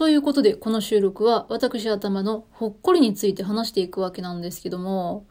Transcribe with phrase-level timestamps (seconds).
[0.00, 5.26] ということで、この収録は私頭のほっこりについて話していくわけなんですけども、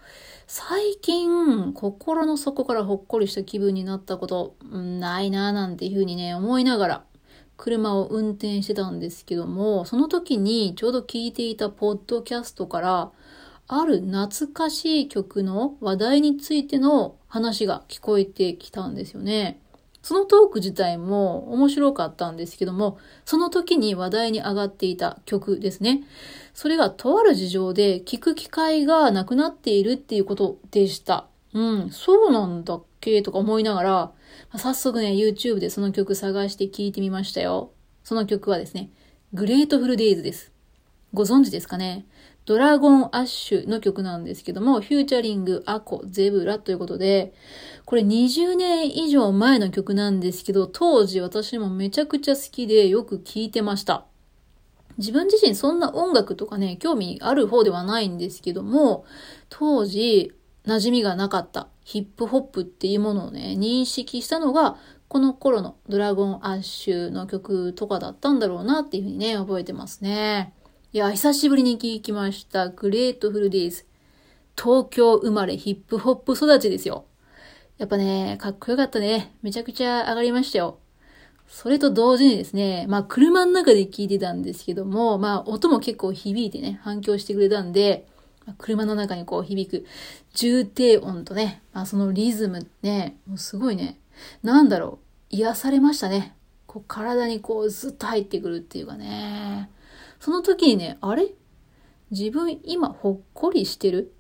[0.45, 7.03] 最近、心の底からほっこりした気分になったこと、ないなぁなんていうふうにね、思いながら、
[7.57, 13.11] 車を運転してたんですけども、その時にちょうど聞いていたポッドキャストから、
[13.67, 19.59] ある懐かしい曲の話題についての話が聞こえてきたんですよね。
[20.01, 26.03] そのトーク自体も面白かったんですけども、その時に話題に上がっていた曲ですね。
[26.53, 31.27] それがとある事情で聞く機会がなくなっているっていうことでした。
[31.53, 34.11] うん、そうなんだっけとか思いながら、
[34.57, 37.71] 早速ね、YouTube でその曲探して聴いてみましたよ。
[38.03, 38.89] その曲はですね、
[39.33, 40.51] グレートフルデイズです。
[41.13, 42.05] ご存知ですかね？
[42.49, 47.31] ドラゴンアッシュの曲なんですけども、フューチャリングアコゼブラということで、
[47.85, 54.07] これ20年以上前の曲なんですけど、当時私もめちゃくちゃ好きでよく聴いてました。
[54.97, 59.05] 自分自身そんな音楽とかね、興味ある方ではないんですけども、
[59.49, 60.33] 当時
[60.65, 64.75] 馴染みがなかったヒップホップっていうものをね、認識したのが、
[65.07, 70.55] この頃のドラゴンアッシュの曲とかだったんだろうなっていうふうにね、覚えてますね。
[70.91, 72.69] いや、久しぶりに聞きました。
[72.69, 73.85] グレートフルデイズ。
[74.57, 77.05] 東京生まれヒップホップ育ちですよ。
[77.77, 79.35] やっぱね、かっこよかったね。
[79.43, 80.79] めちゃくちゃ上がりましたよ。
[81.47, 88.07] それと同時にですね、まあ車の中で聞いてたんですけども、まあ音も結構響いてね、反響してくれたんで、
[88.57, 89.85] 車の中にこう響く
[90.33, 93.99] 重低音とね、まあそのリズムね、もうすごいね、
[94.41, 94.97] なんだろ
[95.31, 96.35] う、癒されましたね。
[96.65, 99.69] こう体にこうずっと入ってくるっていうかね。
[100.19, 101.29] その時にね、あれ？
[102.11, 104.11] 自分今ほっこりしてる？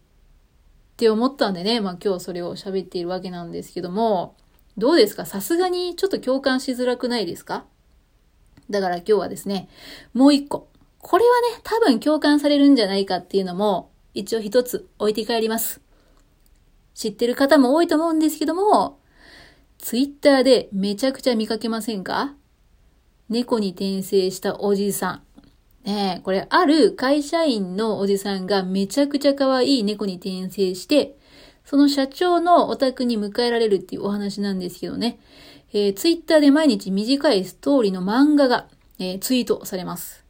[0.93, 4.35] って思ったんでね、まあ今日それを喋っているわけなんですけども、
[4.77, 5.25] どうですか？
[5.25, 7.65] さすがにちょっと共感しづらくないですか？
[8.69, 9.67] だから今日はですね、
[10.13, 10.69] もう一個。
[10.99, 15.81] これはね、多分共感されるんじゃないかっていうのも、一応一つ置いて帰ります。
[16.93, 18.99] 知ってる方も多いと思うんですけども、
[19.77, 22.35] ツイッターでめちゃくちゃ見かけませんか？
[23.29, 25.23] 猫に転生したおじさん。
[25.85, 31.17] ねえ、これある会社員のおじさんがめちゃくちゃ可愛い猫に転生して、
[31.63, 35.19] その社長のお宅に迎えられるっていうお話なんですけどね。
[35.71, 38.67] えー、ツイッターで毎日短いストーリーの漫画が、
[38.97, 40.25] えー、ツイートされます。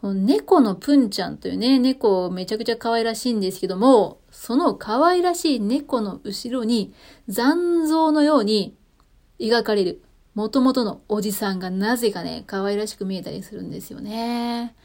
[0.00, 6.92] この猫のプンちゃんというね、猫めちゃくちゃ可愛らしいんですけども、その可愛らしい猫の後ろに
[7.28, 8.76] 残像のように
[9.40, 10.02] 描かれる
[10.38, 14.76] 元々のおじさんがなぜかね、可愛らしく見えたりするんですよね。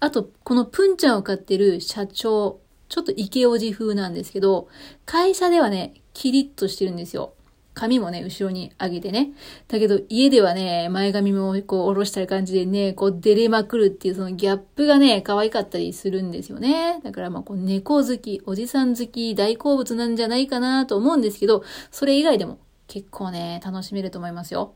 [0.00, 4.68] あと、このプンちゃんを飼ってる社長、ちょっとイケオジ風なんですけど、
[5.04, 7.34] 会社ではね、キリッとしてるんですよ。
[7.74, 9.32] 髪もね、後ろに上げてね。
[9.68, 17.00] だけど、家ではね、前髪もこう、下ろした感じでね、こう、出れまくるっていうそのギャップがね、可愛かったりするんですよね。
[17.04, 24.72] だから、まあ、こう、猫好き、おじさん好き、大好物なんじゃないかなと思うんですけど、それ以外でも結構ね、楽しめると思いますよ。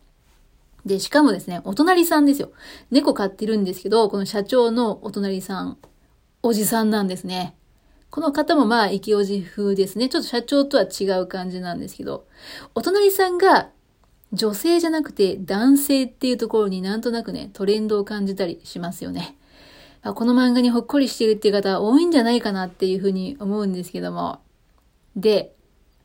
[0.87, 2.53] で、しかもですね、お隣さんですよ。
[2.93, 5.79] 猫飼ってるんですけど、この社長のお隣さん、
[6.45, 7.57] おじさんなんですね。
[8.11, 10.09] この方もまあ、イケオジ風ですね。
[10.09, 12.27] ちょっと社長とは違う感じなんですけど、
[12.77, 13.69] お隣さんが
[14.33, 19.37] 女性じゃなくて男性っていうところになんとなくね、トレンドを感じたりしますよね。
[20.05, 24.39] この漫画にほっこりしてるっていう方多いんじゃないかなっていうふうに思うんですけども。
[25.17, 25.53] で、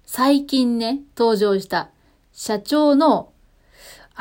[0.05, 1.91] 最近ね、登場した
[2.33, 3.30] 社長の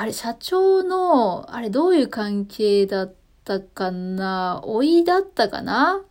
[0.00, 4.62] あれ、社長の、あれ、どういう関係だったかな？
[4.66, 6.02] 老いだったかな？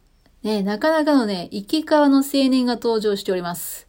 [0.44, 3.88] ねなかなかのね、池川の青年が登場しております。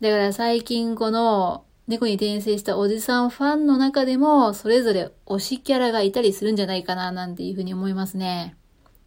[0.00, 8.56] だから最近この、猫に転生したおじさんファンの中でも、それぞれ推しキャラがいたりするんじゃないかな、なんていうふうに思いますね。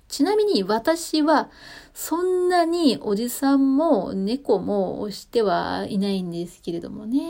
[0.08, 1.50] ちなみに私は、
[1.96, 7.22] そんなにおじさんも猫も推してはいないんですけれどもね。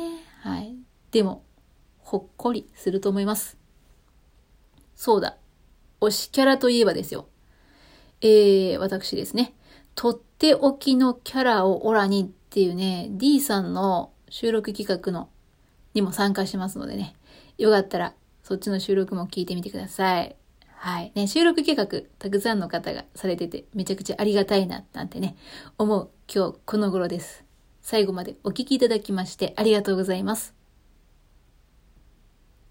[0.41, 0.75] はい。
[1.11, 1.43] でも、
[2.11, 3.57] ほっこりすると思います。
[4.95, 5.37] そうだ。
[6.01, 7.29] 推しキャラといえばですよ。
[8.19, 9.53] えー、私ですね。
[9.95, 15.29] とっておきのキャラをオラにっていうね、D さんの収録企画の
[15.93, 17.15] にも参加しますのでね。
[17.57, 20.35] よかったら、そっちの収録も聞いてみてください。
[20.75, 21.13] はい。
[21.15, 21.87] ね、収録計画、
[22.19, 25.37] たくさんの方がされてて、めちゃくちゃありがたいな、なんてね、
[25.77, 27.45] 思う今日この頃です。
[27.81, 30.60] 最後までお聴きいただきましてありがとうございます。